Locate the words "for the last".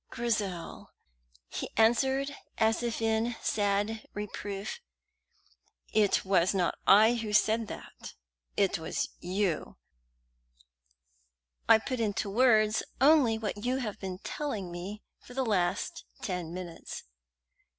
15.19-16.03